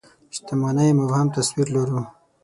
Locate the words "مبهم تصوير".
0.99-1.67